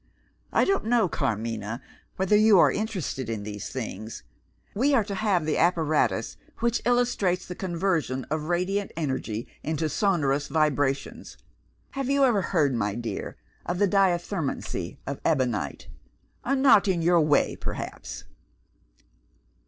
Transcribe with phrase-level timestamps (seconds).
[0.51, 1.79] I don't know, Carmina,
[2.15, 4.23] whether you are interested in these things.
[4.73, 10.47] We are to have the apparatus, which illustrates the conversion of radiant energy into sonorous
[10.47, 11.37] vibrations.
[11.91, 15.87] Have you ever heard, my dear, of the Diathermancy of Ebonite?
[16.43, 18.23] Not in your way, perhaps?"